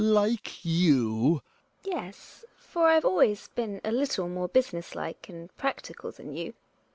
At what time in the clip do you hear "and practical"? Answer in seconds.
5.29-6.11